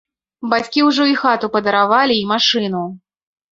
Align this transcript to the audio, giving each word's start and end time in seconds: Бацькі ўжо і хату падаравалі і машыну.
Бацькі 0.53 0.85
ўжо 0.87 1.05
і 1.09 1.13
хату 1.25 1.51
падаравалі 1.57 2.19
і 2.25 2.27
машыну. 2.35 2.85